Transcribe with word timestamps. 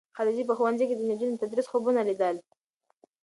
خدیجې 0.17 0.43
په 0.47 0.53
ښوونځي 0.57 0.85
کې 0.89 0.95
د 0.97 1.01
نجونو 1.11 1.33
د 1.35 1.39
تدریس 1.43 1.67
خوبونه 1.71 2.01
لیدل. 2.09 2.35